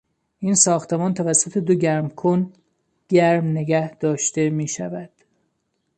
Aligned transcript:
این 0.39 0.55
ساختمان 0.55 1.13
توسط 1.13 1.57
دو 1.57 1.73
گرمکن 1.73 2.53
گرم 3.09 3.45
نگهداشته 3.47 4.49
میشود. 4.49 5.09